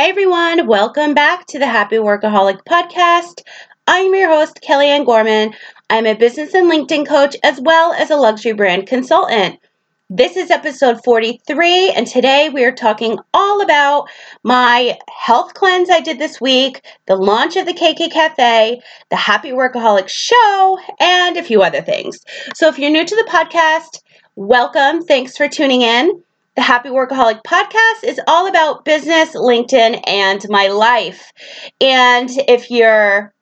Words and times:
Hey 0.00 0.08
everyone, 0.08 0.66
welcome 0.66 1.12
back 1.12 1.44
to 1.48 1.58
the 1.58 1.66
Happy 1.66 1.96
Workaholic 1.96 2.64
podcast. 2.64 3.42
I'm 3.86 4.14
your 4.14 4.30
host, 4.30 4.58
Kellyanne 4.66 5.04
Gorman. 5.04 5.52
I'm 5.90 6.06
a 6.06 6.14
business 6.14 6.54
and 6.54 6.72
LinkedIn 6.72 7.06
coach 7.06 7.36
as 7.42 7.60
well 7.60 7.92
as 7.92 8.08
a 8.08 8.16
luxury 8.16 8.52
brand 8.54 8.86
consultant. 8.86 9.60
This 10.08 10.38
is 10.38 10.50
episode 10.50 11.04
43, 11.04 11.90
and 11.90 12.06
today 12.06 12.48
we 12.48 12.64
are 12.64 12.72
talking 12.72 13.18
all 13.34 13.60
about 13.60 14.08
my 14.42 14.96
health 15.10 15.52
cleanse 15.52 15.90
I 15.90 16.00
did 16.00 16.18
this 16.18 16.40
week, 16.40 16.80
the 17.04 17.16
launch 17.16 17.56
of 17.56 17.66
the 17.66 17.74
KK 17.74 18.10
Cafe, 18.10 18.80
the 19.10 19.16
Happy 19.16 19.50
Workaholic 19.50 20.08
show, 20.08 20.78
and 20.98 21.36
a 21.36 21.42
few 21.42 21.60
other 21.60 21.82
things. 21.82 22.24
So 22.54 22.68
if 22.68 22.78
you're 22.78 22.88
new 22.88 23.04
to 23.04 23.16
the 23.16 23.28
podcast, 23.30 24.00
welcome. 24.34 25.02
Thanks 25.02 25.36
for 25.36 25.46
tuning 25.46 25.82
in. 25.82 26.22
The 26.56 26.62
Happy 26.62 26.88
Workaholic 26.88 27.42
podcast 27.44 28.02
is 28.02 28.20
all 28.26 28.48
about 28.48 28.84
business, 28.84 29.36
LinkedIn, 29.36 30.02
and 30.04 30.44
my 30.48 30.66
life. 30.66 31.32
And 31.80 32.28
if 32.48 32.72
you're 32.72 33.32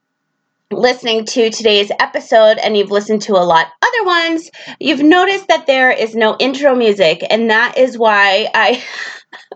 listening 0.70 1.24
to 1.24 1.48
today's 1.48 1.91
episode 2.01 2.59
and 2.59 2.77
you've 2.77 2.91
listened 2.91 3.23
to 3.23 3.32
a 3.32 3.41
lot 3.45 3.68
other 3.82 4.05
ones, 4.05 4.51
you've 4.79 5.02
noticed 5.02 5.48
that 5.48 5.66
there 5.66 5.91
is 5.91 6.15
no 6.15 6.37
intro 6.38 6.74
music, 6.74 7.24
and 7.30 7.51
that 7.51 7.79
is 7.79 7.96
why 7.96 8.51
I. 8.52 8.84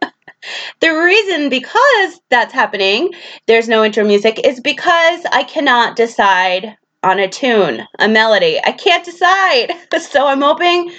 the 0.80 0.88
reason 0.88 1.50
because 1.50 2.20
that's 2.30 2.54
happening, 2.54 3.12
there's 3.46 3.68
no 3.68 3.84
intro 3.84 4.02
music, 4.02 4.40
is 4.46 4.60
because 4.60 5.26
I 5.30 5.44
cannot 5.44 5.94
decide 5.94 6.78
on 7.02 7.18
a 7.18 7.28
tune, 7.28 7.86
a 7.98 8.08
melody. 8.08 8.58
I 8.64 8.72
can't 8.72 9.04
decide. 9.04 9.72
So 10.00 10.26
I'm 10.26 10.40
hoping 10.40 10.90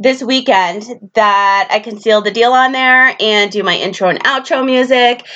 this 0.00 0.22
weekend 0.22 1.10
that 1.14 1.68
I 1.70 1.78
can 1.78 1.98
seal 1.98 2.20
the 2.20 2.30
deal 2.30 2.52
on 2.52 2.72
there 2.72 3.16
and 3.20 3.50
do 3.50 3.62
my 3.62 3.76
intro 3.76 4.08
and 4.08 4.22
outro 4.24 4.64
music. 4.64 5.26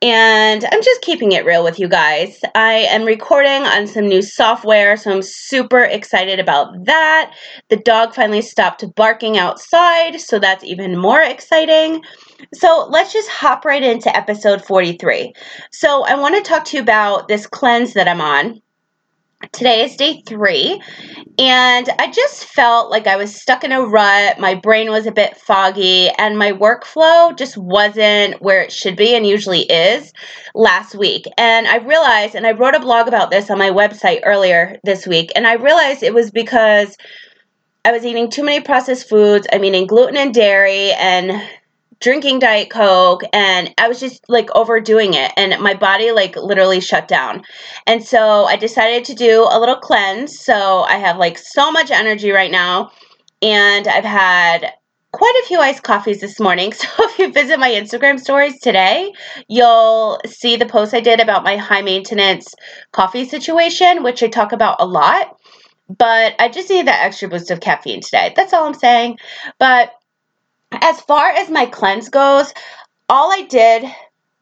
And 0.00 0.64
I'm 0.64 0.82
just 0.82 1.02
keeping 1.02 1.32
it 1.32 1.44
real 1.44 1.64
with 1.64 1.80
you 1.80 1.88
guys. 1.88 2.38
I 2.54 2.86
am 2.90 3.04
recording 3.04 3.62
on 3.62 3.88
some 3.88 4.06
new 4.06 4.22
software, 4.22 4.96
so 4.96 5.10
I'm 5.10 5.22
super 5.22 5.82
excited 5.82 6.38
about 6.38 6.84
that. 6.84 7.34
The 7.68 7.78
dog 7.78 8.14
finally 8.14 8.42
stopped 8.42 8.84
barking 8.94 9.38
outside, 9.38 10.20
so 10.20 10.38
that's 10.38 10.62
even 10.62 10.96
more 10.96 11.20
exciting. 11.20 12.02
So 12.54 12.86
let's 12.88 13.12
just 13.12 13.28
hop 13.28 13.64
right 13.64 13.82
into 13.82 14.14
episode 14.16 14.64
43. 14.64 15.32
So 15.72 16.04
I 16.04 16.14
want 16.14 16.36
to 16.36 16.42
talk 16.42 16.64
to 16.66 16.76
you 16.76 16.82
about 16.82 17.26
this 17.26 17.48
cleanse 17.48 17.94
that 17.94 18.06
I'm 18.06 18.20
on. 18.20 18.62
Today 19.52 19.84
is 19.84 19.94
day 19.94 20.20
three, 20.26 20.82
and 21.38 21.88
I 22.00 22.10
just 22.10 22.44
felt 22.46 22.90
like 22.90 23.06
I 23.06 23.14
was 23.14 23.40
stuck 23.40 23.62
in 23.62 23.70
a 23.70 23.82
rut. 23.82 24.40
My 24.40 24.56
brain 24.56 24.90
was 24.90 25.06
a 25.06 25.12
bit 25.12 25.36
foggy, 25.36 26.08
and 26.18 26.36
my 26.36 26.50
workflow 26.50 27.36
just 27.38 27.56
wasn't 27.56 28.42
where 28.42 28.62
it 28.62 28.72
should 28.72 28.96
be 28.96 29.14
and 29.14 29.24
usually 29.24 29.60
is 29.60 30.12
last 30.56 30.96
week. 30.96 31.24
And 31.38 31.68
I 31.68 31.76
realized, 31.76 32.34
and 32.34 32.48
I 32.48 32.52
wrote 32.52 32.74
a 32.74 32.80
blog 32.80 33.06
about 33.06 33.30
this 33.30 33.48
on 33.48 33.58
my 33.58 33.70
website 33.70 34.22
earlier 34.24 34.76
this 34.82 35.06
week, 35.06 35.30
and 35.36 35.46
I 35.46 35.52
realized 35.52 36.02
it 36.02 36.14
was 36.14 36.32
because 36.32 36.96
I 37.84 37.92
was 37.92 38.04
eating 38.04 38.30
too 38.30 38.42
many 38.42 38.60
processed 38.60 39.08
foods. 39.08 39.46
I'm 39.52 39.64
eating 39.64 39.86
gluten 39.86 40.16
and 40.16 40.34
dairy, 40.34 40.90
and 40.94 41.40
drinking 42.00 42.38
diet 42.38 42.70
coke 42.70 43.22
and 43.32 43.74
i 43.78 43.88
was 43.88 43.98
just 43.98 44.24
like 44.28 44.48
overdoing 44.54 45.14
it 45.14 45.32
and 45.36 45.60
my 45.62 45.74
body 45.74 46.12
like 46.12 46.36
literally 46.36 46.80
shut 46.80 47.08
down. 47.08 47.42
And 47.86 48.04
so 48.04 48.44
i 48.44 48.56
decided 48.56 49.04
to 49.06 49.14
do 49.14 49.46
a 49.50 49.58
little 49.58 49.76
cleanse. 49.76 50.38
So 50.38 50.82
i 50.82 50.96
have 50.98 51.16
like 51.18 51.38
so 51.38 51.72
much 51.72 51.90
energy 51.90 52.30
right 52.30 52.50
now 52.50 52.90
and 53.42 53.88
i've 53.88 54.04
had 54.04 54.72
quite 55.12 55.34
a 55.42 55.46
few 55.46 55.58
iced 55.58 55.82
coffees 55.82 56.20
this 56.20 56.38
morning. 56.38 56.72
So 56.78 56.86
if 56.98 57.18
you 57.18 57.32
visit 57.32 57.58
my 57.58 57.70
instagram 57.70 58.20
stories 58.20 58.60
today 58.60 59.12
you'll 59.48 60.20
see 60.26 60.56
the 60.56 60.66
post 60.66 60.94
i 60.94 61.00
did 61.00 61.20
about 61.20 61.44
my 61.44 61.56
high 61.56 61.82
maintenance 61.82 62.54
coffee 62.92 63.24
situation 63.24 64.02
which 64.04 64.22
i 64.22 64.28
talk 64.28 64.52
about 64.52 64.76
a 64.80 64.86
lot. 64.86 65.36
But 65.88 66.34
i 66.38 66.48
just 66.48 66.70
need 66.70 66.86
that 66.86 67.04
extra 67.04 67.28
boost 67.28 67.50
of 67.50 67.60
caffeine 67.60 68.02
today. 68.02 68.32
That's 68.36 68.52
all 68.52 68.66
i'm 68.66 68.74
saying. 68.74 69.18
But 69.58 69.92
as 70.72 71.00
far 71.02 71.30
as 71.30 71.50
my 71.50 71.66
cleanse 71.66 72.08
goes, 72.08 72.52
all 73.08 73.32
I 73.32 73.42
did 73.42 73.84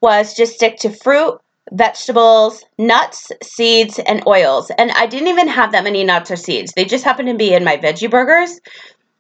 was 0.01 0.35
just 0.35 0.55
stick 0.55 0.77
to 0.79 0.91
fruit, 0.91 1.39
vegetables, 1.73 2.65
nuts, 2.79 3.31
seeds, 3.43 3.99
and 4.07 4.23
oils. 4.27 4.71
And 4.79 4.91
I 4.93 5.07
didn't 5.07 5.29
even 5.29 5.49
have 5.49 5.73
that 5.73 5.85
many 5.85 6.05
nuts 6.05 6.31
or 6.31 6.37
seeds. 6.37 6.73
They 6.73 6.85
just 6.85 7.05
happened 7.05 7.29
to 7.29 7.35
be 7.35 7.55
in 7.55 7.65
my 7.65 7.77
veggie 7.77 8.11
burgers. 8.11 8.61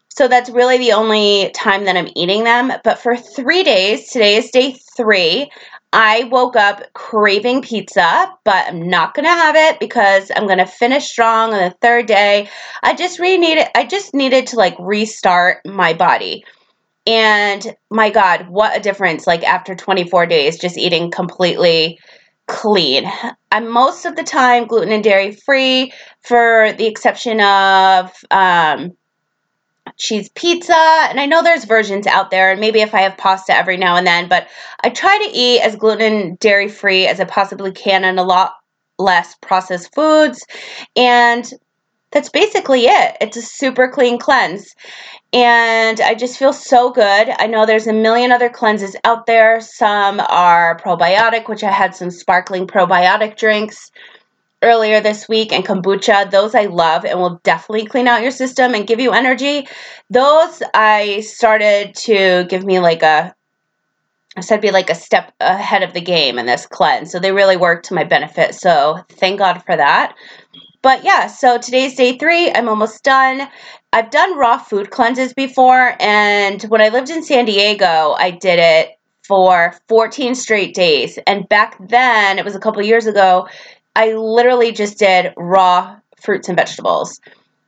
So 0.08 0.28
that's 0.28 0.50
really 0.50 0.78
the 0.78 0.92
only 0.92 1.50
time 1.50 1.84
that 1.84 1.96
I'm 1.96 2.08
eating 2.16 2.44
them. 2.44 2.72
But 2.84 2.98
for 2.98 3.16
three 3.16 3.62
days, 3.62 4.10
today 4.10 4.36
is 4.36 4.50
day 4.50 4.76
three, 4.96 5.50
I 5.92 6.24
woke 6.24 6.56
up 6.56 6.92
craving 6.94 7.62
pizza, 7.62 8.32
but 8.44 8.66
I'm 8.68 8.88
not 8.88 9.14
gonna 9.14 9.28
have 9.28 9.56
it 9.56 9.78
because 9.78 10.30
I'm 10.34 10.46
gonna 10.46 10.66
finish 10.66 11.08
strong 11.08 11.52
on 11.52 11.62
the 11.62 11.76
third 11.82 12.06
day. 12.06 12.48
I 12.82 12.94
just 12.94 13.18
really 13.18 13.38
needed 13.38 13.66
I 13.74 13.84
just 13.84 14.14
needed 14.14 14.48
to 14.48 14.56
like 14.56 14.76
restart 14.78 15.64
my 15.66 15.92
body. 15.92 16.44
And 17.06 17.76
my 17.90 18.10
God, 18.10 18.48
what 18.48 18.76
a 18.76 18.80
difference! 18.80 19.26
Like 19.26 19.44
after 19.44 19.74
24 19.74 20.26
days, 20.26 20.58
just 20.58 20.76
eating 20.76 21.10
completely 21.10 21.98
clean. 22.46 23.10
I'm 23.50 23.70
most 23.70 24.06
of 24.06 24.16
the 24.16 24.24
time 24.24 24.66
gluten 24.66 24.92
and 24.92 25.04
dairy 25.04 25.32
free, 25.32 25.92
for 26.22 26.72
the 26.76 26.86
exception 26.86 27.40
of 27.40 28.12
um, 28.30 28.96
cheese 29.96 30.28
pizza. 30.30 30.74
And 30.74 31.20
I 31.20 31.26
know 31.26 31.42
there's 31.42 31.64
versions 31.64 32.06
out 32.06 32.30
there, 32.30 32.50
and 32.50 32.60
maybe 32.60 32.80
if 32.80 32.94
I 32.94 33.02
have 33.02 33.16
pasta 33.16 33.56
every 33.56 33.76
now 33.76 33.96
and 33.96 34.06
then, 34.06 34.28
but 34.28 34.48
I 34.82 34.90
try 34.90 35.18
to 35.18 35.30
eat 35.36 35.60
as 35.60 35.76
gluten 35.76 36.12
and 36.12 36.38
dairy 36.38 36.68
free 36.68 37.06
as 37.06 37.20
I 37.20 37.24
possibly 37.24 37.72
can 37.72 38.04
and 38.04 38.18
a 38.18 38.24
lot 38.24 38.54
less 38.98 39.34
processed 39.36 39.94
foods. 39.94 40.44
And 40.96 41.50
that's 42.16 42.30
basically 42.30 42.86
it. 42.86 43.14
It's 43.20 43.36
a 43.36 43.42
super 43.42 43.88
clean 43.88 44.18
cleanse 44.18 44.74
and 45.34 46.00
I 46.00 46.14
just 46.14 46.38
feel 46.38 46.54
so 46.54 46.90
good. 46.90 47.28
I 47.38 47.46
know 47.46 47.66
there's 47.66 47.86
a 47.86 47.92
million 47.92 48.32
other 48.32 48.48
cleanses 48.48 48.96
out 49.04 49.26
there. 49.26 49.60
Some 49.60 50.20
are 50.20 50.78
probiotic, 50.78 51.46
which 51.46 51.62
I 51.62 51.70
had 51.70 51.94
some 51.94 52.10
sparkling 52.10 52.66
probiotic 52.66 53.36
drinks 53.36 53.90
earlier 54.62 55.02
this 55.02 55.28
week, 55.28 55.52
and 55.52 55.62
kombucha. 55.62 56.30
Those 56.30 56.54
I 56.54 56.64
love 56.64 57.04
and 57.04 57.20
will 57.20 57.38
definitely 57.44 57.84
clean 57.84 58.08
out 58.08 58.22
your 58.22 58.30
system 58.30 58.74
and 58.74 58.86
give 58.86 58.98
you 58.98 59.12
energy. 59.12 59.68
Those 60.08 60.62
I 60.72 61.20
started 61.20 61.94
to 61.96 62.46
give 62.48 62.64
me 62.64 62.80
like 62.80 63.02
a 63.02 63.34
I 64.38 64.42
said 64.42 64.60
be 64.60 64.70
like 64.70 64.90
a 64.90 64.94
step 64.94 65.32
ahead 65.40 65.82
of 65.82 65.94
the 65.94 66.00
game 66.00 66.38
in 66.38 66.44
this 66.44 66.66
cleanse. 66.66 67.10
So 67.10 67.18
they 67.18 67.32
really 67.32 67.56
work 67.56 67.84
to 67.84 67.94
my 67.94 68.04
benefit. 68.04 68.54
So 68.54 69.02
thank 69.12 69.38
God 69.38 69.62
for 69.64 69.74
that. 69.74 70.14
But 70.86 71.02
yeah, 71.02 71.26
so 71.26 71.58
today's 71.58 71.96
day 71.96 72.16
three. 72.16 72.48
I'm 72.48 72.68
almost 72.68 73.02
done. 73.02 73.48
I've 73.92 74.08
done 74.08 74.38
raw 74.38 74.56
food 74.56 74.90
cleanses 74.90 75.34
before, 75.34 75.96
and 75.98 76.62
when 76.62 76.80
I 76.80 76.90
lived 76.90 77.10
in 77.10 77.24
San 77.24 77.44
Diego, 77.44 78.14
I 78.16 78.30
did 78.30 78.60
it 78.60 78.90
for 79.26 79.74
14 79.88 80.36
straight 80.36 80.76
days. 80.76 81.18
And 81.26 81.48
back 81.48 81.76
then, 81.88 82.38
it 82.38 82.44
was 82.44 82.54
a 82.54 82.60
couple 82.60 82.84
years 82.84 83.06
ago, 83.06 83.48
I 83.96 84.12
literally 84.12 84.70
just 84.70 84.96
did 85.00 85.34
raw 85.36 85.98
fruits 86.20 86.48
and 86.48 86.56
vegetables. 86.56 87.20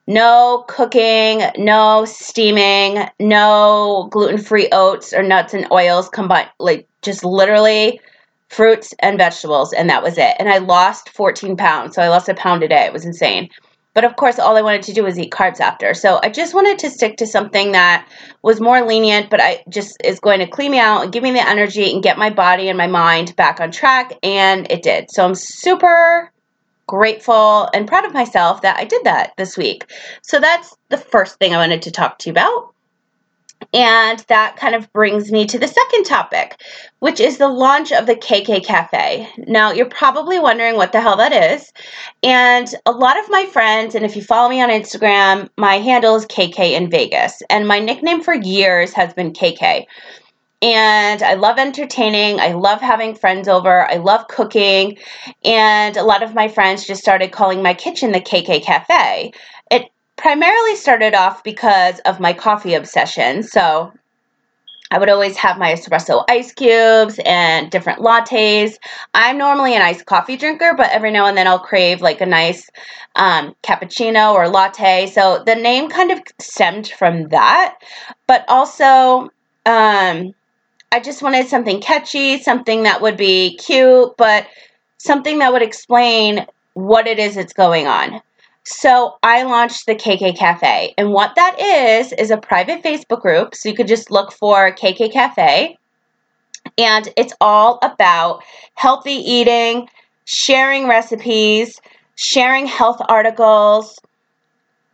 No 0.07 0.65
cooking, 0.69 1.43
no 1.57 2.05
steaming, 2.05 3.09
no 3.19 4.07
gluten 4.13 4.39
free 4.39 4.69
oats 4.71 5.13
or 5.13 5.25
nuts 5.25 5.55
and 5.55 5.67
oils 5.73 6.09
combined, 6.09 6.51
like 6.61 6.87
just 7.03 7.25
literally 7.25 8.01
fruits 8.49 8.95
and 9.01 9.19
vegetables, 9.19 9.73
and 9.73 9.89
that 9.91 10.03
was 10.03 10.19
it. 10.19 10.35
And 10.39 10.49
I 10.49 10.59
lost 10.59 11.11
14 11.11 11.57
pounds, 11.57 11.95
so 11.95 12.03
I 12.03 12.09
lost 12.09 12.29
a 12.29 12.35
pound 12.35 12.63
a 12.63 12.69
day. 12.69 12.85
It 12.85 12.93
was 12.93 13.05
insane. 13.05 13.49
But 13.95 14.05
of 14.05 14.17
course, 14.17 14.39
all 14.39 14.57
I 14.57 14.63
wanted 14.63 14.83
to 14.83 14.93
do 14.93 15.03
was 15.03 15.19
eat 15.19 15.33
carbs 15.33 15.61
after. 15.61 15.93
So 15.93 16.21
I 16.23 16.29
just 16.29 16.55
wanted 16.55 16.79
to 16.81 16.91
stick 16.91 17.17
to 17.17 17.27
something 17.27 17.73
that 17.73 18.09
was 18.43 18.61
more 18.61 18.83
lenient, 18.83 19.29
but 19.29 19.41
I 19.41 19.65
just 19.69 19.97
is 20.05 20.21
going 20.21 20.39
to 20.39 20.47
clean 20.47 20.71
me 20.71 20.79
out 20.79 21.03
and 21.03 21.13
give 21.13 21.23
me 21.23 21.33
the 21.33 21.47
energy 21.47 21.93
and 21.93 22.03
get 22.03 22.17
my 22.17 22.31
body 22.31 22.69
and 22.69 22.79
my 22.79 22.87
mind 22.87 23.35
back 23.35 23.61
on 23.61 23.73
track. 23.73 24.13
And 24.23 24.71
it 24.71 24.83
did. 24.83 25.11
So 25.11 25.25
I'm 25.25 25.35
super 25.35 26.31
grateful 26.87 27.69
and 27.75 27.89
proud 27.89 28.05
of 28.05 28.15
myself 28.15 28.63
that 28.63 28.79
I 28.79 28.85
did 28.85 29.05
that 29.05 29.33
this 29.37 29.57
week. 29.57 29.85
So 30.23 30.39
that's 30.39 30.77
the 30.91 30.97
first 30.97 31.39
thing 31.39 31.55
I 31.55 31.59
wanted 31.59 31.83
to 31.83 31.91
talk 31.91 32.19
to 32.21 32.29
you 32.29 32.33
about. 32.33 32.68
And 33.75 34.21
that 34.29 34.57
kind 34.57 34.75
of 34.75 34.91
brings 34.95 35.31
me 35.31 35.45
to 35.47 35.59
the 35.59 35.69
second 35.69 36.05
topic, 36.05 36.59
which 37.01 37.21
is 37.21 37.37
the 37.37 37.49
launch 37.49 37.93
of 37.93 38.07
the 38.07 38.15
KK 38.15 38.65
Cafe. 38.65 39.29
Now, 39.47 39.73
you're 39.73 39.91
probably 39.91 40.39
wondering 40.39 40.77
what 40.77 40.93
the 40.93 41.03
hell 41.03 41.17
that 41.17 41.33
is. 41.33 41.71
And 42.23 42.67
a 42.87 42.93
lot 42.93 43.19
of 43.19 43.29
my 43.29 43.45
friends, 43.45 43.95
and 43.95 44.07
if 44.07 44.17
you 44.17 44.23
follow 44.23 44.49
me 44.49 44.63
on 44.63 44.71
Instagram, 44.71 45.51
my 45.59 45.75
handle 45.75 46.17
is 46.17 46.25
KK 46.27 46.73
in 46.73 46.91
Vegas. 46.91 47.43
And 47.51 47.69
my 47.69 47.79
nickname 47.79 48.23
for 48.23 48.35
years 48.35 48.95
has 48.95 49.13
been 49.13 49.33
KK. 49.33 49.85
And 50.63 51.23
I 51.23 51.35
love 51.35 51.59
entertaining. 51.59 52.41
I 52.41 52.53
love 52.53 52.81
having 52.81 53.15
friends 53.15 53.49
over. 53.49 53.87
I 53.89 53.97
love 53.97 54.27
cooking. 54.29 54.97
And 55.45 55.97
a 55.97 56.03
lot 56.03 56.23
of 56.23 56.35
my 56.35 56.49
friends 56.49 56.87
just 56.87 57.03
started 57.03 57.33
calling 57.33 57.63
my 57.63 57.75
kitchen 57.75 58.13
the 58.13 58.21
KK 58.21 58.65
Cafe 58.65 59.33
primarily 60.19 60.77
started 60.77 61.15
off 61.15 61.43
because 61.43 62.01
of 62.01 62.21
my 62.21 62.35
coffee 62.35 62.75
obsession. 62.75 63.43
So 63.43 63.93
I 64.91 64.99
would 64.99 65.09
always 65.09 65.37
have 65.37 65.59
my 65.59 65.73
espresso 65.73 66.25
ice 66.29 66.53
cubes 66.53 67.21
and 67.25 67.71
different 67.71 68.01
lattes. 68.01 68.77
I'm 69.15 69.39
normally 69.39 69.75
an 69.75 69.83
iced 69.83 70.07
coffee 70.07 70.37
drinker, 70.37 70.75
but 70.77 70.91
every 70.91 71.11
now 71.11 71.27
and 71.27 71.37
then 71.37 71.47
I'll 71.47 71.59
crave 71.59 72.01
like 72.01 72.21
a 72.21 72.27
nice 72.27 72.69
um, 73.15 73.55
cappuccino 73.63 74.33
or 74.35 74.49
latte. 74.49 75.07
So 75.07 75.43
the 75.47 75.55
name 75.55 75.89
kind 75.89 76.11
of 76.11 76.21
stemmed 76.41 76.89
from 76.89 77.29
that, 77.29 77.79
but 78.27 78.45
also 78.49 79.31
um, 79.67 80.35
I 80.91 81.01
just 81.03 81.23
wanted 81.23 81.49
something 81.49 81.81
catchy, 81.81 82.41
something 82.41 82.85
that 82.85 83.03
would 83.03 83.17
be 83.17 83.57
cute, 83.57 84.17
but 84.17 84.47
something 84.97 85.39
that 85.41 85.53
would 85.53 85.63
explain 85.63 86.47
what 86.73 87.07
it 87.07 87.19
is 87.19 87.35
that's 87.35 87.53
going 87.53 87.87
on. 87.87 88.23
So 88.71 89.17
I 89.23 89.45
launched 89.45 89.87
the 89.87 89.95
KK 89.95 90.37
Cafe. 90.37 90.93
And 90.99 91.11
what 91.11 91.35
that 91.37 91.59
is, 91.59 92.13
is 92.13 92.31
a 92.31 92.37
private 92.37 92.83
Facebook 92.83 93.23
group. 93.23 93.55
So 93.55 93.67
you 93.67 93.75
could 93.75 93.89
just 93.89 94.11
look 94.11 94.31
for 94.31 94.73
KK 94.73 95.11
Cafe. 95.11 95.75
And 96.77 97.09
it's 97.17 97.33
all 97.41 97.79
about 97.81 98.45
healthy 98.75 99.15
eating, 99.15 99.89
sharing 100.27 100.87
recipes, 100.87 101.81
sharing 102.17 102.67
health 102.67 103.01
articles, 103.09 103.99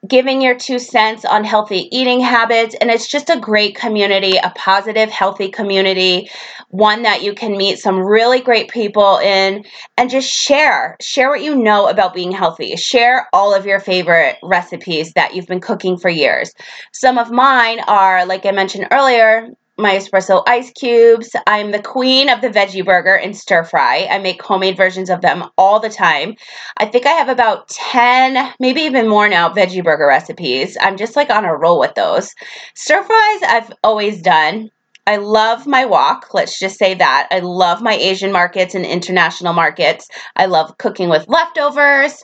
giving 0.09 0.41
your 0.43 0.57
two 0.57 0.79
cents 0.79 1.25
on 1.25 1.45
healthy 1.45 1.89
eating 1.97 2.21
habits. 2.21 2.75
And 2.81 2.91
it's 2.91 3.07
just 3.07 3.31
a 3.31 3.39
great 3.39 3.77
community, 3.77 4.37
a 4.37 4.53
positive, 4.57 5.11
healthy 5.11 5.49
community, 5.49 6.31
one 6.71 7.03
that 7.03 7.23
you 7.23 7.35
can 7.35 7.57
meet 7.57 7.79
some 7.79 7.99
really 7.99 8.41
great 8.41 8.71
people 8.71 9.19
in 9.19 9.65
and 9.97 10.11
just 10.11 10.29
share. 10.29 10.97
Share 11.01 11.31
what 11.31 11.43
you 11.43 11.55
know 11.55 11.89
about 11.89 12.15
being 12.15 12.33
healthy. 12.33 12.77
Share 12.77 13.29
all 13.33 13.55
of 13.55 13.67
your 13.67 13.81
favorite 13.81 14.37
recipes 14.43 15.13
that 15.13 15.35
you've 15.35 15.47
been 15.47 15.61
cooking 15.61 15.97
for 15.97 16.09
years. 16.09 16.53
Some 16.93 17.19
of 17.19 17.31
mine 17.31 17.81
are, 17.87 18.27
like 18.27 18.45
I 18.45 18.51
mentioned 18.51 18.89
earlier, 18.91 19.49
my 19.77 19.97
espresso 19.97 20.43
ice 20.47 20.71
cubes. 20.73 21.31
I'm 21.47 21.73
the 21.73 21.83
queen 21.83 22.29
of 22.29 22.41
the 22.41 22.49
veggie 22.51 22.85
burger 22.85 23.15
and 23.15 23.37
stir 23.37 23.65
fry. 23.65 24.07
I 24.11 24.19
make 24.19 24.43
homemade 24.43 24.77
versions 24.77 25.11
of 25.11 25.21
them 25.21 25.45
all 25.59 25.81
the 25.81 25.89
time. 25.89 26.35
I 26.79 26.87
think 26.87 27.07
I 27.07 27.11
have 27.11 27.29
about 27.29 27.69
10, 27.69 28.55
maybe 28.61 28.83
even 28.83 29.09
more 29.09 29.29
now, 29.29 29.49
veggie 29.53 29.83
burger 29.83 30.07
recipes. 30.07 30.77
I'm 30.81 30.97
just 30.97 31.17
like 31.17 31.31
on 31.31 31.45
a 31.45 31.57
roll 31.57 31.81
with 31.81 31.95
those. 31.95 32.35
Stir 32.75 33.03
fries, 33.03 33.43
I've 33.43 33.73
always 33.83 34.23
done. 34.23 34.71
I 35.07 35.17
love 35.17 35.67
my 35.67 35.85
wok. 35.85 36.33
Let's 36.33 36.59
just 36.59 36.79
say 36.79 36.95
that. 36.95 37.29
I 37.31 37.41
love 37.41 37.83
my 37.83 37.95
Asian 37.95 38.33
markets 38.33 38.75
and 38.75 38.87
international 38.87 39.53
markets. 39.53 40.09
I 40.37 40.47
love 40.47 40.79
cooking 40.79 41.11
with 41.11 41.29
leftovers. 41.29 42.23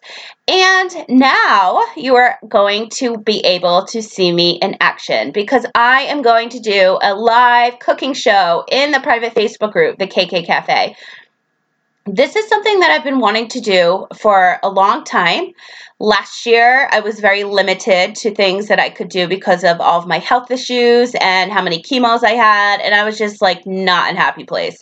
And 0.49 0.91
now 1.09 1.83
you 1.97 2.17
are 2.17 2.39
going 2.49 2.89
to 2.95 3.19
be 3.19 3.41
able 3.41 3.85
to 3.87 4.03
see 4.03 4.33
me 4.33 4.59
in 4.63 4.77
action 4.81 5.31
because 5.31 5.67
I 5.75 6.03
am 6.03 6.23
going 6.23 6.49
to 6.51 6.59
do 6.59 6.99
a 7.03 7.15
live 7.15 7.79
cooking 7.79 8.15
show 8.15 8.65
in 8.71 8.93
the 8.93 9.01
private 9.01 9.35
Facebook 9.35 9.73
group, 9.73 9.99
the 9.99 10.07
KK 10.07 10.47
Cafe. 10.47 10.97
This 12.07 12.35
is 12.35 12.49
something 12.49 12.81
that 12.81 12.91
I've 12.91 13.05
been 13.05 13.21
wanting 13.21 13.47
to 13.49 13.61
do 13.61 14.07
for 14.17 14.59
a 14.63 14.71
long 14.71 15.05
time. 15.05 15.53
Last 15.99 16.47
year, 16.47 16.89
I 16.91 17.01
was 17.01 17.21
very 17.21 17.45
limited 17.45 18.15
to 18.17 18.35
things 18.35 18.69
that 18.69 18.81
I 18.81 18.89
could 18.89 19.11
do 19.11 19.29
because 19.29 19.65
of 19.65 19.83
all 19.83 19.99
of 19.99 20.09
my 20.09 20.19
health 20.19 20.51
issues 20.51 21.15
and 21.21 21.53
how 21.53 21.61
many 21.61 21.83
chemos 21.83 22.25
I 22.25 22.31
had, 22.31 22.81
and 22.81 22.95
I 22.95 23.05
was 23.05 23.19
just 23.19 23.43
like 23.43 23.67
not 23.67 24.09
in 24.11 24.17
a 24.17 24.21
happy 24.21 24.45
place. 24.45 24.79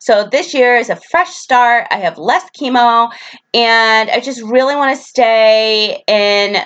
So 0.00 0.26
this 0.32 0.54
year 0.54 0.76
is 0.76 0.88
a 0.88 0.96
fresh 0.96 1.34
start. 1.34 1.88
I 1.90 1.96
have 1.96 2.16
less 2.16 2.48
chemo, 2.58 3.12
and 3.52 4.08
I 4.08 4.20
just 4.20 4.40
really 4.40 4.74
want 4.74 4.96
to 4.96 5.04
stay 5.04 6.02
in 6.06 6.56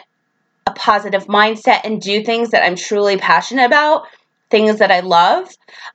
a 0.68 0.72
positive 0.72 1.26
mindset 1.26 1.80
and 1.82 2.00
do 2.00 2.22
things 2.22 2.50
that 2.50 2.64
I'm 2.64 2.76
truly 2.76 3.16
passionate 3.16 3.64
about 3.64 4.06
things 4.50 4.78
that 4.78 4.90
I 4.90 5.00
love. 5.00 5.48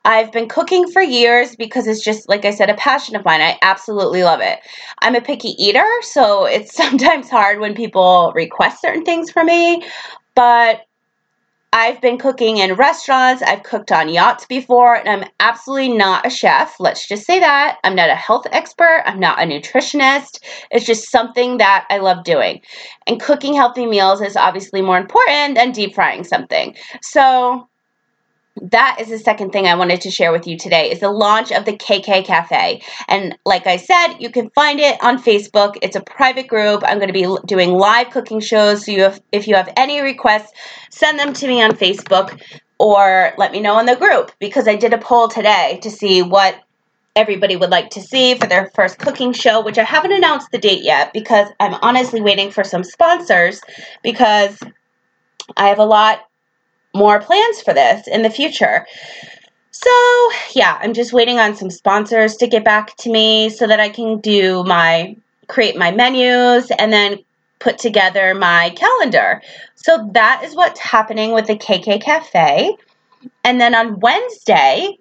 I've 0.05 0.31
been 0.31 0.49
cooking 0.49 0.89
for 0.91 1.01
years 1.01 1.55
because 1.55 1.87
it's 1.87 2.03
just, 2.03 2.27
like 2.27 2.45
I 2.45 2.51
said, 2.51 2.69
a 2.69 2.75
passion 2.75 3.15
of 3.15 3.25
mine. 3.25 3.41
I 3.41 3.57
absolutely 3.61 4.23
love 4.23 4.41
it. 4.41 4.59
I'm 4.99 5.15
a 5.15 5.21
picky 5.21 5.55
eater, 5.63 5.87
so 6.01 6.45
it's 6.45 6.75
sometimes 6.81 7.29
hard 7.29 7.59
when 7.59 7.75
people 7.75 8.31
request 8.35 8.81
certain 8.81 9.03
things 9.03 9.31
from 9.31 9.47
me, 9.47 9.83
but 10.35 10.81
I've 11.73 12.01
been 12.01 12.17
cooking 12.17 12.57
in 12.57 12.73
restaurants. 12.73 13.41
I've 13.41 13.63
cooked 13.63 13.93
on 13.93 14.09
yachts 14.09 14.45
before, 14.45 14.95
and 14.95 15.07
I'm 15.07 15.29
absolutely 15.39 15.95
not 15.95 16.25
a 16.25 16.29
chef. 16.29 16.75
Let's 16.81 17.07
just 17.07 17.25
say 17.25 17.39
that. 17.39 17.77
I'm 17.85 17.95
not 17.95 18.09
a 18.09 18.15
health 18.15 18.45
expert. 18.51 19.03
I'm 19.05 19.21
not 19.21 19.41
a 19.41 19.45
nutritionist. 19.45 20.43
It's 20.71 20.85
just 20.85 21.09
something 21.09 21.59
that 21.59 21.87
I 21.89 21.99
love 21.99 22.25
doing. 22.25 22.59
And 23.07 23.21
cooking 23.21 23.53
healthy 23.53 23.85
meals 23.85 24.19
is 24.19 24.35
obviously 24.35 24.81
more 24.81 24.97
important 24.97 25.55
than 25.55 25.71
deep 25.71 25.95
frying 25.95 26.25
something. 26.25 26.75
So, 27.01 27.69
that 28.61 28.97
is 28.99 29.09
the 29.09 29.17
second 29.17 29.51
thing 29.51 29.65
I 29.65 29.75
wanted 29.75 30.01
to 30.01 30.11
share 30.11 30.31
with 30.31 30.45
you 30.45 30.57
today 30.57 30.91
is 30.91 30.99
the 30.99 31.09
launch 31.09 31.51
of 31.51 31.65
the 31.65 31.73
KK 31.73 32.25
Cafe. 32.25 32.81
And 33.07 33.37
like 33.45 33.65
I 33.65 33.77
said, 33.77 34.15
you 34.19 34.29
can 34.29 34.49
find 34.49 34.79
it 34.79 35.01
on 35.01 35.21
Facebook. 35.21 35.77
It's 35.81 35.95
a 35.95 36.01
private 36.01 36.47
group. 36.47 36.83
I'm 36.85 36.97
going 36.97 37.07
to 37.07 37.13
be 37.13 37.27
doing 37.45 37.71
live 37.71 38.09
cooking 38.09 38.41
shows. 38.41 38.85
So 38.85 38.91
you 38.91 39.03
have, 39.03 39.21
if 39.31 39.47
you 39.47 39.55
have 39.55 39.71
any 39.77 40.01
requests, 40.01 40.51
send 40.89 41.17
them 41.17 41.33
to 41.33 41.47
me 41.47 41.61
on 41.61 41.71
Facebook 41.71 42.41
or 42.77 43.33
let 43.37 43.51
me 43.51 43.61
know 43.61 43.79
in 43.79 43.85
the 43.85 43.95
group 43.95 44.31
because 44.39 44.67
I 44.67 44.75
did 44.75 44.93
a 44.93 44.97
poll 44.97 45.27
today 45.27 45.79
to 45.83 45.89
see 45.89 46.21
what 46.21 46.59
everybody 47.15 47.55
would 47.55 47.69
like 47.69 47.89
to 47.91 48.01
see 48.01 48.35
for 48.35 48.47
their 48.47 48.69
first 48.75 48.97
cooking 48.97 49.33
show, 49.33 49.61
which 49.61 49.77
I 49.77 49.83
haven't 49.83 50.13
announced 50.13 50.51
the 50.51 50.57
date 50.57 50.83
yet 50.83 51.13
because 51.13 51.47
I'm 51.59 51.75
honestly 51.81 52.21
waiting 52.21 52.51
for 52.51 52.63
some 52.63 52.83
sponsors 52.83 53.61
because 54.03 54.57
I 55.55 55.67
have 55.67 55.79
a 55.79 55.85
lot 55.85 56.21
more 56.93 57.19
plans 57.19 57.61
for 57.61 57.73
this 57.73 58.07
in 58.07 58.21
the 58.21 58.29
future. 58.29 58.85
So, 59.71 60.31
yeah, 60.53 60.77
I'm 60.81 60.93
just 60.93 61.13
waiting 61.13 61.39
on 61.39 61.55
some 61.55 61.69
sponsors 61.69 62.35
to 62.37 62.47
get 62.47 62.63
back 62.63 62.95
to 62.97 63.09
me 63.09 63.49
so 63.49 63.67
that 63.67 63.79
I 63.79 63.89
can 63.89 64.19
do 64.19 64.63
my 64.63 65.15
create 65.47 65.77
my 65.77 65.91
menus 65.91 66.71
and 66.71 66.93
then 66.93 67.19
put 67.59 67.77
together 67.77 68.33
my 68.33 68.71
calendar. 68.71 69.41
So 69.75 70.09
that 70.13 70.43
is 70.43 70.55
what's 70.55 70.79
happening 70.79 71.33
with 71.33 71.47
the 71.47 71.55
KK 71.55 72.01
Cafe. 72.01 72.75
And 73.43 73.61
then 73.61 73.75
on 73.75 73.99
Wednesday, 73.99 74.97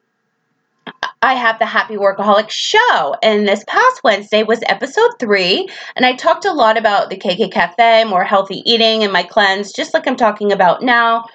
I 1.23 1.35
have 1.35 1.59
the 1.59 1.67
Happy 1.67 1.97
Workaholic 1.97 2.51
show. 2.51 3.17
And 3.23 3.47
this 3.47 3.65
past 3.67 4.03
Wednesday 4.03 4.43
was 4.43 4.61
episode 4.67 5.13
three. 5.19 5.69
And 5.97 6.05
I 6.05 6.15
talked 6.15 6.45
a 6.45 6.53
lot 6.53 6.77
about 6.77 7.11
the 7.11 7.17
KK 7.17 7.53
Cafe, 7.53 8.05
more 8.05 8.25
healthy 8.25 8.63
eating, 8.67 9.05
and 9.05 9.13
my 9.13 9.23
cleanse, 9.23 9.73
just 9.73 9.95
like 9.95 10.07
I'm 10.07 10.17
talking 10.17 10.53
about 10.53 10.83
now 10.83 11.27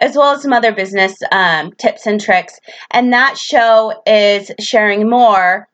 as 0.00 0.16
well 0.16 0.34
as 0.34 0.42
some 0.42 0.52
other 0.52 0.72
business 0.72 1.14
um, 1.30 1.72
tips 1.72 2.06
and 2.06 2.20
tricks. 2.20 2.58
And 2.90 3.12
that 3.12 3.38
show 3.38 4.02
is 4.06 4.50
sharing 4.58 5.08
more 5.08 5.68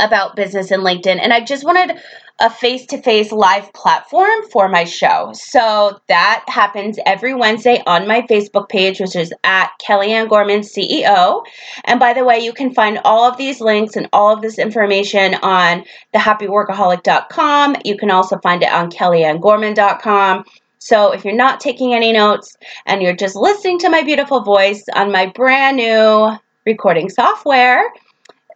about 0.00 0.36
business 0.36 0.70
in 0.70 0.80
LinkedIn. 0.80 1.18
And 1.20 1.32
I 1.32 1.40
just 1.40 1.64
wanted 1.64 1.98
a 2.40 2.50
face 2.50 2.84
to 2.86 3.00
face 3.00 3.30
live 3.30 3.72
platform 3.74 4.42
for 4.50 4.68
my 4.68 4.84
show. 4.84 5.30
So 5.34 6.00
that 6.08 6.44
happens 6.48 6.98
every 7.06 7.32
Wednesday 7.32 7.80
on 7.86 8.08
my 8.08 8.22
Facebook 8.22 8.68
page, 8.68 8.98
which 8.98 9.14
is 9.14 9.32
at 9.44 9.70
Kellyanne 9.80 10.28
Gorman 10.28 10.60
CEO. 10.60 11.44
And 11.84 12.00
by 12.00 12.12
the 12.12 12.24
way, 12.24 12.40
you 12.40 12.52
can 12.52 12.74
find 12.74 12.98
all 13.04 13.30
of 13.30 13.36
these 13.36 13.60
links 13.60 13.94
and 13.94 14.08
all 14.12 14.34
of 14.34 14.42
this 14.42 14.58
information 14.58 15.34
on 15.42 15.84
thehappyworkaholic.com. 16.12 17.76
You 17.84 17.96
can 17.96 18.10
also 18.10 18.38
find 18.38 18.62
it 18.64 18.72
on 18.72 18.90
kellyanngorman.com. 18.90 20.44
So 20.84 21.12
if 21.12 21.24
you're 21.24 21.34
not 21.34 21.60
taking 21.60 21.94
any 21.94 22.12
notes 22.12 22.58
and 22.84 23.00
you're 23.00 23.16
just 23.16 23.34
listening 23.34 23.78
to 23.78 23.88
my 23.88 24.02
beautiful 24.02 24.42
voice 24.42 24.84
on 24.94 25.10
my 25.10 25.24
brand 25.24 25.78
new 25.78 26.36
recording 26.66 27.08
software, 27.08 27.90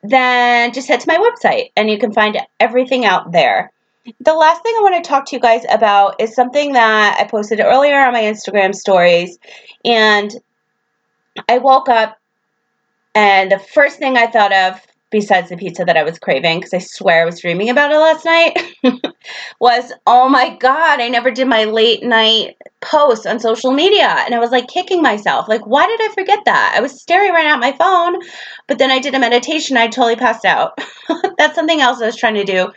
then 0.03 0.75
just 0.75 0.89
head 0.89 1.01
to 1.01 1.09
my 1.09 1.17
website 1.17 1.71
and 1.75 1.89
you 1.89 1.97
can 1.97 2.13
find 2.13 2.37
everything 2.61 3.07
out 3.07 3.33
there. 3.33 3.73
The 4.21 4.35
last 4.35 4.63
thing 4.63 4.75
I 4.77 4.83
want 4.83 5.03
to 5.03 5.09
talk 5.09 5.25
to 5.25 5.37
you 5.37 5.41
guys 5.41 5.63
about 5.71 6.21
is 6.21 6.35
something 6.35 6.75
that 6.75 7.17
I 7.19 7.25
posted 7.25 7.61
earlier 7.61 7.99
on 7.99 8.13
my 8.13 8.25
Instagram 8.25 8.75
stories. 8.75 9.39
And 9.87 10.31
I 11.49 11.57
woke 11.57 11.89
up 11.89 12.19
and 13.15 13.51
the 13.51 13.59
first 13.59 13.99
thing 13.99 14.19
I 14.19 14.27
thought 14.27 14.53
of 14.53 14.87
besides 15.11 15.49
the 15.49 15.57
pizza 15.57 15.85
that 15.85 15.97
I 15.97 16.03
was 16.03 16.19
craving, 16.19 16.59
because 16.59 16.75
I 16.75 16.79
swear 16.79 17.23
I 17.23 17.25
was 17.25 17.41
dreaming 17.41 17.71
about 17.71 17.93
it 17.93 17.99
last 17.99 18.25
night, 18.25 18.57
was 19.61 19.93
oh 20.07 20.29
my 20.29 20.57
God, 20.57 21.01
I 21.01 21.09
never 21.09 21.31
did 21.31 21.49
my 21.49 21.65
late 21.65 22.03
night 22.03 22.57
post 22.81 23.27
on 23.27 23.41
social 23.41 23.73
media. 23.73 24.07
And 24.07 24.35
I 24.35 24.39
was 24.39 24.51
like 24.51 24.69
kicking 24.69 25.03
myself. 25.03 25.49
Like, 25.49 25.67
why 25.67 25.87
did 25.87 26.01
I 26.01 26.15
forget 26.15 26.45
that? 26.45 26.75
I 26.77 26.81
was 26.81 27.01
staring 27.01 27.33
right 27.33 27.47
at 27.47 27.59
my 27.59 27.73
phone, 27.73 28.21
but 28.67 28.79
then 28.79 28.91
I 28.91 28.99
did 28.99 29.15
a 29.15 29.19
meditation. 29.19 29.77
I 29.77 29.89
totally 29.89 30.17
passed 30.17 30.45
out. 30.45 30.79
That's 31.39 31.55
something 31.55 31.81
else 31.81 32.01
I 32.01 32.07
was 32.07 32.17
trying 32.17 32.35
to 32.35 32.45
do 32.45 32.71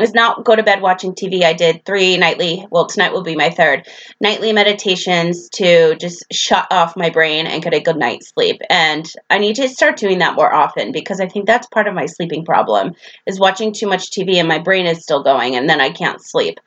is 0.00 0.14
not 0.14 0.44
go 0.44 0.56
to 0.56 0.62
bed 0.62 0.82
watching 0.82 1.14
TV. 1.14 1.42
I 1.42 1.52
did 1.52 1.84
three 1.84 2.16
nightly, 2.16 2.66
well, 2.70 2.86
tonight 2.86 3.12
will 3.12 3.22
be 3.22 3.36
my 3.36 3.50
third, 3.50 3.86
nightly 4.20 4.52
meditations 4.52 5.48
to 5.50 5.96
just 5.96 6.24
shut 6.32 6.66
off 6.70 6.96
my 6.96 7.10
brain 7.10 7.46
and 7.46 7.62
get 7.62 7.74
a 7.74 7.80
good 7.80 7.96
night's 7.96 8.30
sleep. 8.30 8.60
And 8.70 9.10
I 9.30 9.38
need 9.38 9.56
to 9.56 9.68
start 9.68 9.96
doing 9.96 10.18
that 10.18 10.36
more 10.36 10.52
often 10.52 10.92
because 10.92 11.20
I 11.20 11.28
think 11.28 11.46
that's 11.46 11.66
part 11.66 11.88
of 11.88 11.94
my 11.94 12.06
sleeping 12.06 12.44
problem 12.44 12.94
is 13.26 13.40
watching 13.40 13.72
too 13.72 13.86
much 13.86 14.10
TV 14.10 14.36
and 14.36 14.48
my 14.48 14.58
brain 14.58 14.86
is 14.86 15.02
still 15.02 15.22
going 15.22 15.56
and 15.56 15.68
then 15.68 15.80
I 15.80 15.90
can't 15.90 16.24
sleep. 16.24 16.60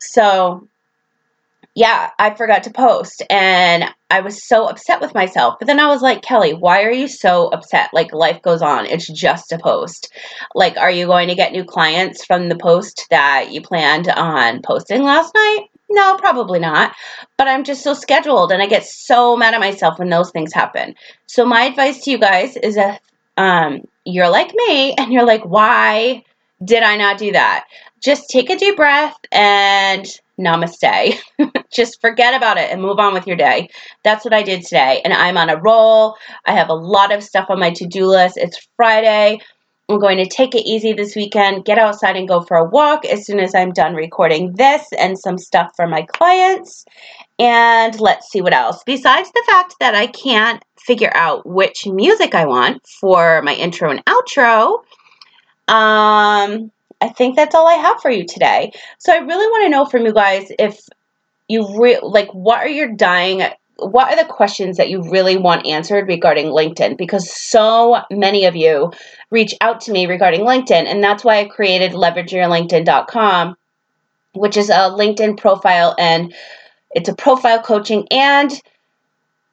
So, 0.00 0.68
yeah, 1.78 2.10
I 2.18 2.34
forgot 2.34 2.64
to 2.64 2.70
post 2.70 3.22
and 3.30 3.84
I 4.10 4.18
was 4.20 4.44
so 4.44 4.66
upset 4.66 5.00
with 5.00 5.14
myself. 5.14 5.60
But 5.60 5.66
then 5.68 5.78
I 5.78 5.86
was 5.86 6.02
like, 6.02 6.22
Kelly, 6.22 6.52
why 6.52 6.82
are 6.82 6.90
you 6.90 7.06
so 7.06 7.46
upset? 7.50 7.90
Like, 7.92 8.12
life 8.12 8.42
goes 8.42 8.62
on. 8.62 8.86
It's 8.86 9.06
just 9.06 9.52
a 9.52 9.58
post. 9.58 10.12
Like, 10.56 10.76
are 10.76 10.90
you 10.90 11.06
going 11.06 11.28
to 11.28 11.36
get 11.36 11.52
new 11.52 11.62
clients 11.62 12.24
from 12.24 12.48
the 12.48 12.56
post 12.56 13.06
that 13.10 13.52
you 13.52 13.62
planned 13.62 14.08
on 14.08 14.60
posting 14.60 15.04
last 15.04 15.32
night? 15.36 15.66
No, 15.88 16.16
probably 16.16 16.58
not. 16.58 16.96
But 17.36 17.46
I'm 17.46 17.62
just 17.62 17.84
so 17.84 17.94
scheduled 17.94 18.50
and 18.50 18.60
I 18.60 18.66
get 18.66 18.84
so 18.84 19.36
mad 19.36 19.54
at 19.54 19.60
myself 19.60 20.00
when 20.00 20.10
those 20.10 20.32
things 20.32 20.52
happen. 20.52 20.96
So, 21.26 21.44
my 21.44 21.62
advice 21.62 22.02
to 22.02 22.10
you 22.10 22.18
guys 22.18 22.56
is 22.56 22.76
if 22.76 22.98
um, 23.36 23.82
you're 24.04 24.28
like 24.28 24.52
me 24.52 24.94
and 24.94 25.12
you're 25.12 25.24
like, 25.24 25.44
why 25.44 26.24
did 26.64 26.82
I 26.82 26.96
not 26.96 27.18
do 27.18 27.30
that? 27.32 27.66
Just 28.02 28.30
take 28.30 28.50
a 28.50 28.56
deep 28.56 28.76
breath 28.76 29.16
and 29.32 30.06
namaste. 30.40 31.18
Just 31.72 32.00
forget 32.00 32.34
about 32.34 32.58
it 32.58 32.70
and 32.70 32.80
move 32.80 32.98
on 32.98 33.12
with 33.12 33.26
your 33.26 33.36
day. 33.36 33.68
That's 34.04 34.24
what 34.24 34.34
I 34.34 34.42
did 34.42 34.62
today. 34.62 35.00
And 35.04 35.12
I'm 35.12 35.36
on 35.36 35.50
a 35.50 35.60
roll. 35.60 36.16
I 36.46 36.52
have 36.52 36.68
a 36.68 36.74
lot 36.74 37.12
of 37.12 37.22
stuff 37.22 37.46
on 37.48 37.58
my 37.58 37.70
to 37.70 37.86
do 37.86 38.06
list. 38.06 38.36
It's 38.36 38.66
Friday. 38.76 39.40
I'm 39.90 39.98
going 39.98 40.18
to 40.18 40.26
take 40.26 40.54
it 40.54 40.68
easy 40.68 40.92
this 40.92 41.16
weekend, 41.16 41.64
get 41.64 41.78
outside 41.78 42.14
and 42.14 42.28
go 42.28 42.42
for 42.42 42.58
a 42.58 42.68
walk 42.68 43.06
as 43.06 43.24
soon 43.24 43.40
as 43.40 43.54
I'm 43.54 43.72
done 43.72 43.94
recording 43.94 44.52
this 44.54 44.86
and 44.98 45.18
some 45.18 45.38
stuff 45.38 45.70
for 45.76 45.86
my 45.86 46.02
clients. 46.02 46.84
And 47.38 47.98
let's 47.98 48.30
see 48.30 48.42
what 48.42 48.52
else. 48.52 48.82
Besides 48.84 49.30
the 49.32 49.44
fact 49.46 49.76
that 49.80 49.94
I 49.94 50.08
can't 50.08 50.62
figure 50.78 51.12
out 51.14 51.46
which 51.46 51.86
music 51.86 52.34
I 52.34 52.44
want 52.44 52.86
for 53.00 53.40
my 53.42 53.54
intro 53.54 53.90
and 53.90 54.04
outro, 54.04 54.80
um, 55.68 56.70
I 57.00 57.08
think 57.08 57.36
that's 57.36 57.54
all 57.54 57.68
I 57.68 57.74
have 57.74 58.00
for 58.00 58.10
you 58.10 58.26
today. 58.26 58.72
So 58.98 59.12
I 59.12 59.18
really 59.18 59.46
want 59.46 59.64
to 59.64 59.70
know 59.70 59.84
from 59.84 60.04
you 60.04 60.12
guys 60.12 60.50
if 60.58 60.80
you 61.46 61.80
re- 61.80 62.00
like 62.02 62.28
what 62.32 62.58
are 62.58 62.68
your 62.68 62.92
dying 62.94 63.42
what 63.78 64.12
are 64.12 64.22
the 64.22 64.28
questions 64.28 64.76
that 64.76 64.90
you 64.90 65.08
really 65.08 65.36
want 65.36 65.66
answered 65.66 66.08
regarding 66.08 66.46
LinkedIn? 66.46 66.98
Because 66.98 67.32
so 67.32 68.02
many 68.10 68.44
of 68.44 68.56
you 68.56 68.92
reach 69.30 69.54
out 69.60 69.82
to 69.82 69.92
me 69.92 70.06
regarding 70.06 70.40
LinkedIn, 70.40 70.86
and 70.86 71.02
that's 71.02 71.22
why 71.22 71.38
I 71.38 71.44
created 71.44 71.92
leverageyourlinkedin.com, 71.92 73.56
which 74.34 74.56
is 74.56 74.68
a 74.68 74.90
LinkedIn 74.90 75.38
profile 75.38 75.94
and 75.96 76.34
it's 76.90 77.08
a 77.08 77.14
profile 77.14 77.62
coaching 77.62 78.08
and 78.10 78.50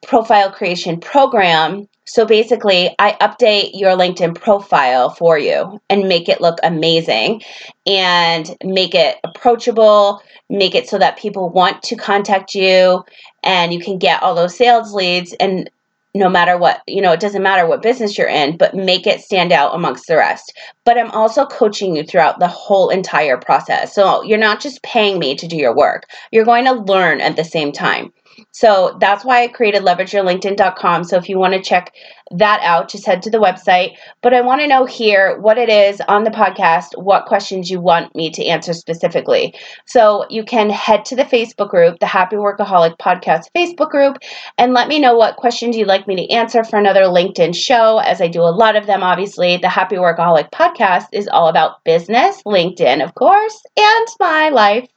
profile 0.06 0.52
creation 0.52 1.00
program 1.00 1.88
so 2.08 2.26
basically, 2.26 2.94
I 3.00 3.14
update 3.20 3.72
your 3.74 3.98
LinkedIn 3.98 4.40
profile 4.40 5.10
for 5.10 5.40
you 5.40 5.82
and 5.90 6.08
make 6.08 6.30
it 6.30 6.40
look 6.40 6.60
amazing 6.62 7.42
and 7.88 8.56
make 8.64 8.94
it 8.94 9.18
approachable, 9.24 10.22
make 10.48 10.76
it 10.76 10.88
so 10.88 11.00
that 11.00 11.18
people 11.18 11.50
want 11.50 11.82
to 11.84 11.96
contact 11.96 12.54
you 12.54 13.04
and 13.44 13.74
you 13.74 13.80
can 13.80 13.98
get 13.98 14.22
all 14.22 14.36
those 14.36 14.56
sales 14.56 14.94
leads 14.94 15.34
and 15.34 15.70
no 16.14 16.30
matter 16.30 16.58
what, 16.58 16.82
you 16.88 17.02
know, 17.02 17.12
it 17.12 17.20
doesn't 17.20 17.44
matter 17.44 17.68
what 17.68 17.82
business 17.82 18.18
you're 18.18 18.30
in, 18.30 18.56
but 18.56 18.74
make 18.74 19.06
it 19.06 19.20
stand 19.20 19.52
out 19.52 19.76
amongst 19.76 20.08
the 20.08 20.16
rest. 20.16 20.54
But 20.86 20.98
I'm 20.98 21.12
also 21.12 21.46
coaching 21.46 21.94
you 21.94 22.04
throughout 22.04 22.40
the 22.40 22.48
whole 22.48 22.90
entire 22.90 23.36
process. 23.36 23.94
So 23.94 24.24
you're 24.24 24.38
not 24.38 24.62
just 24.62 24.82
paying 24.82 25.20
me 25.20 25.36
to 25.36 25.48
do 25.48 25.58
your 25.58 25.76
work, 25.76 26.06
you're 26.32 26.46
going 26.46 26.66
to 26.66 26.72
learn 26.72 27.20
at 27.20 27.36
the 27.36 27.44
same 27.44 27.74
time. 27.74 28.14
So 28.52 28.98
that's 29.00 29.26
why 29.26 29.44
I 29.44 29.48
created 29.48 29.84
leverageyourlinkedin.com. 29.84 31.04
So 31.04 31.18
if 31.18 31.30
you 31.30 31.38
want 31.38 31.54
to 31.54 31.62
check 31.62 31.94
that 32.32 32.60
out, 32.64 32.90
just 32.90 33.06
head 33.06 33.22
to 33.24 33.30
the 33.30 33.38
website. 33.38 33.96
But 34.22 34.34
I 34.34 34.42
want 34.42 34.62
to 34.62 34.68
know 34.68 34.86
here 34.86 35.40
what 35.40 35.58
it 35.58 35.70
is 35.70 36.02
on 36.08 36.24
the 36.24 36.32
podcast, 36.32 36.98
what 36.98 37.26
questions 37.26 37.70
you 37.70 37.80
want 37.80 38.16
me 38.16 38.32
to 38.32 38.46
answer 38.46 38.74
specifically. 38.74 39.54
So 39.86 40.26
you 40.30 40.44
can 40.44 40.70
head 40.70 41.06
to 41.06 41.16
the 41.16 41.24
Facebook 41.24 41.70
group, 41.70 42.00
the 42.00 42.08
Happy 42.08 42.36
Workaholic 42.36 42.98
Podcast 42.98 43.44
Facebook 43.56 43.90
group, 43.90 44.18
and 44.58 44.74
let 44.74 44.88
me 44.88 45.00
know 45.00 45.16
what 45.16 45.36
questions 45.36 45.78
you'd 45.78 45.88
like 45.88 46.08
me 46.08 46.16
to 46.16 46.34
answer 46.34 46.64
for 46.64 46.80
another 46.80 47.04
LinkedIn 47.04 47.56
show, 47.56 48.00
as 48.00 48.22
I 48.22 48.28
do 48.28 48.42
a 48.42 48.56
lot 48.56 48.76
of 48.76 48.88
them, 48.88 49.04
obviously. 49.04 49.58
The 49.58 49.70
Happy 49.70 49.98
Workaholic 49.98 50.50
Podcast 50.52 51.08
is 51.12 51.28
all 51.28 51.48
about 51.48 51.84
business, 51.84 52.42
LinkedIn, 52.44 53.04
of 53.04 53.14
course, 53.16 53.62
and 53.78 54.08
my 54.20 54.50
life. 54.50 54.90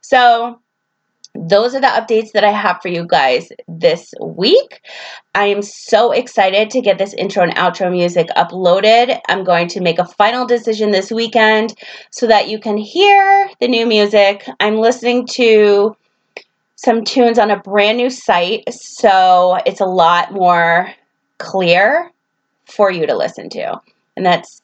So 0.00 0.61
those 1.34 1.74
are 1.74 1.80
the 1.80 1.86
updates 1.86 2.32
that 2.32 2.44
I 2.44 2.50
have 2.50 2.82
for 2.82 2.88
you 2.88 3.06
guys 3.06 3.48
this 3.66 4.12
week. 4.20 4.80
I 5.34 5.46
am 5.46 5.62
so 5.62 6.12
excited 6.12 6.70
to 6.70 6.80
get 6.80 6.98
this 6.98 7.14
intro 7.14 7.42
and 7.42 7.54
outro 7.56 7.90
music 7.90 8.28
uploaded. 8.36 9.18
I'm 9.28 9.42
going 9.42 9.68
to 9.68 9.80
make 9.80 9.98
a 9.98 10.04
final 10.04 10.46
decision 10.46 10.90
this 10.90 11.10
weekend 11.10 11.74
so 12.10 12.26
that 12.26 12.48
you 12.48 12.60
can 12.60 12.76
hear 12.76 13.50
the 13.60 13.68
new 13.68 13.86
music. 13.86 14.46
I'm 14.60 14.76
listening 14.76 15.26
to 15.32 15.96
some 16.76 17.04
tunes 17.04 17.38
on 17.38 17.50
a 17.50 17.60
brand 17.60 17.96
new 17.96 18.10
site, 18.10 18.64
so 18.72 19.58
it's 19.64 19.80
a 19.80 19.86
lot 19.86 20.32
more 20.32 20.92
clear 21.38 22.10
for 22.66 22.90
you 22.90 23.06
to 23.06 23.16
listen 23.16 23.48
to. 23.50 23.80
And 24.16 24.26
that's 24.26 24.61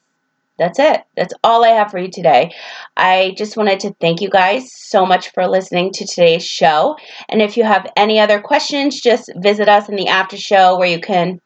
that's 0.59 0.77
it. 0.77 1.01
That's 1.15 1.33
all 1.43 1.65
I 1.65 1.69
have 1.69 1.89
for 1.89 1.97
you 1.97 2.11
today. 2.11 2.53
I 2.95 3.33
just 3.37 3.57
wanted 3.57 3.79
to 3.81 3.95
thank 3.99 4.21
you 4.21 4.29
guys 4.29 4.71
so 4.71 5.05
much 5.05 5.31
for 5.31 5.47
listening 5.47 5.91
to 5.93 6.05
today's 6.05 6.45
show. 6.45 6.97
And 7.29 7.41
if 7.41 7.57
you 7.57 7.63
have 7.63 7.91
any 7.95 8.19
other 8.19 8.39
questions, 8.39 9.01
just 9.01 9.31
visit 9.37 9.67
us 9.67 9.89
in 9.89 9.95
the 9.95 10.07
after 10.09 10.37
show 10.37 10.77
where 10.77 10.89
you 10.89 10.99
can 10.99 11.39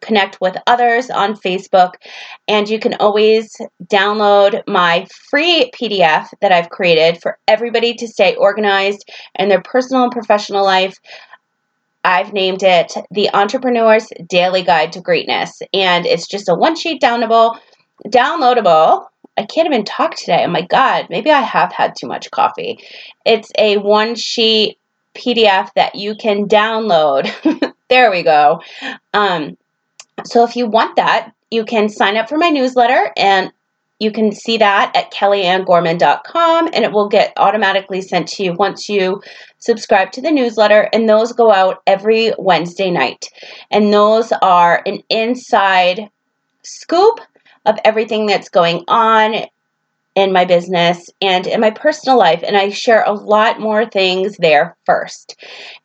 connect 0.00 0.40
with 0.40 0.56
others 0.66 1.10
on 1.10 1.34
Facebook. 1.34 1.94
And 2.46 2.68
you 2.68 2.78
can 2.78 2.94
always 2.94 3.56
download 3.86 4.62
my 4.66 5.06
free 5.30 5.70
PDF 5.74 6.28
that 6.40 6.52
I've 6.52 6.70
created 6.70 7.20
for 7.20 7.38
everybody 7.46 7.94
to 7.94 8.08
stay 8.08 8.34
organized 8.34 9.08
in 9.38 9.48
their 9.48 9.62
personal 9.62 10.04
and 10.04 10.12
professional 10.12 10.64
life. 10.64 10.98
I've 12.04 12.32
named 12.32 12.62
it 12.62 12.94
The 13.10 13.28
Entrepreneur's 13.34 14.08
Daily 14.28 14.62
Guide 14.62 14.92
to 14.92 15.00
Greatness. 15.00 15.60
And 15.74 16.06
it's 16.06 16.28
just 16.28 16.48
a 16.48 16.54
one 16.54 16.76
sheet 16.76 17.02
downloadable 17.02 17.58
downloadable. 18.06 19.06
I 19.36 19.44
can't 19.44 19.66
even 19.66 19.84
talk 19.84 20.16
today. 20.16 20.44
Oh 20.44 20.50
my 20.50 20.62
God, 20.62 21.06
maybe 21.10 21.30
I 21.30 21.40
have 21.40 21.72
had 21.72 21.94
too 21.96 22.08
much 22.08 22.30
coffee. 22.30 22.78
It's 23.24 23.50
a 23.58 23.76
one 23.76 24.14
sheet 24.14 24.78
PDF 25.14 25.72
that 25.74 25.94
you 25.94 26.14
can 26.14 26.46
download. 26.48 27.30
there 27.88 28.10
we 28.10 28.22
go. 28.22 28.60
Um, 29.14 29.56
so 30.24 30.44
if 30.44 30.56
you 30.56 30.66
want 30.66 30.96
that, 30.96 31.32
you 31.50 31.64
can 31.64 31.88
sign 31.88 32.16
up 32.16 32.28
for 32.28 32.36
my 32.36 32.50
newsletter 32.50 33.12
and 33.16 33.52
you 34.00 34.12
can 34.12 34.30
see 34.30 34.58
that 34.58 34.94
at 34.94 35.12
kellyannegorman.com 35.12 36.70
and 36.72 36.84
it 36.84 36.92
will 36.92 37.08
get 37.08 37.32
automatically 37.36 38.00
sent 38.00 38.28
to 38.28 38.44
you 38.44 38.52
once 38.52 38.88
you 38.88 39.20
subscribe 39.58 40.12
to 40.12 40.20
the 40.20 40.30
newsletter. 40.30 40.88
And 40.92 41.08
those 41.08 41.32
go 41.32 41.52
out 41.52 41.82
every 41.86 42.32
Wednesday 42.38 42.90
night. 42.90 43.28
And 43.70 43.92
those 43.92 44.32
are 44.40 44.82
an 44.86 45.02
inside 45.08 46.10
scoop 46.62 47.20
of 47.68 47.78
everything 47.84 48.26
that's 48.26 48.48
going 48.48 48.82
on 48.88 49.44
in 50.14 50.32
my 50.32 50.44
business 50.44 51.08
and 51.22 51.46
in 51.46 51.60
my 51.60 51.70
personal 51.70 52.18
life. 52.18 52.42
And 52.44 52.56
I 52.56 52.70
share 52.70 53.04
a 53.04 53.12
lot 53.12 53.60
more 53.60 53.86
things 53.86 54.36
there 54.38 54.76
first. 54.84 55.36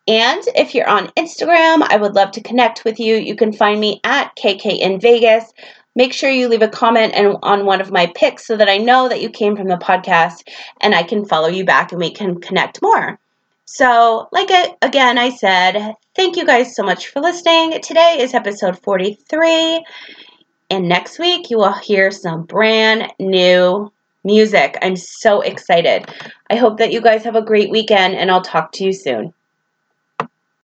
And 0.08 0.42
if 0.56 0.74
you're 0.74 0.88
on 0.88 1.12
Instagram, 1.16 1.86
I 1.88 1.96
would 1.96 2.16
love 2.16 2.32
to 2.32 2.42
connect 2.42 2.84
with 2.84 2.98
you. 2.98 3.14
You 3.14 3.36
can 3.36 3.52
find 3.52 3.78
me 3.78 4.00
at 4.02 4.34
KK 4.34 4.80
in 4.80 4.98
Vegas. 4.98 5.52
Make 5.94 6.12
sure 6.12 6.30
you 6.30 6.48
leave 6.48 6.62
a 6.62 6.68
comment 6.68 7.12
and 7.14 7.36
on 7.44 7.64
one 7.64 7.80
of 7.80 7.92
my 7.92 8.10
pics 8.16 8.44
so 8.44 8.56
that 8.56 8.68
I 8.68 8.78
know 8.78 9.08
that 9.08 9.22
you 9.22 9.30
came 9.30 9.56
from 9.56 9.68
the 9.68 9.76
podcast 9.76 10.48
and 10.80 10.96
I 10.96 11.04
can 11.04 11.24
follow 11.24 11.46
you 11.46 11.64
back 11.64 11.92
and 11.92 12.00
we 12.00 12.10
can 12.10 12.40
connect 12.40 12.82
more. 12.82 13.20
So, 13.66 14.28
like 14.32 14.48
I, 14.50 14.74
again, 14.82 15.16
I 15.16 15.30
said, 15.30 15.94
thank 16.16 16.36
you 16.36 16.44
guys 16.44 16.74
so 16.74 16.82
much 16.82 17.08
for 17.08 17.20
listening. 17.20 17.80
Today 17.80 18.18
is 18.20 18.34
episode 18.34 18.78
43. 18.82 19.84
And 20.74 20.88
next 20.88 21.20
week, 21.20 21.50
you 21.50 21.58
will 21.58 21.72
hear 21.72 22.10
some 22.10 22.42
brand 22.42 23.12
new 23.20 23.92
music. 24.24 24.76
I'm 24.82 24.96
so 24.96 25.40
excited. 25.40 26.12
I 26.50 26.56
hope 26.56 26.78
that 26.78 26.90
you 26.90 27.00
guys 27.00 27.22
have 27.22 27.36
a 27.36 27.42
great 27.42 27.70
weekend, 27.70 28.16
and 28.16 28.28
I'll 28.28 28.42
talk 28.42 28.72
to 28.72 28.84
you 28.84 28.92
soon. 28.92 29.32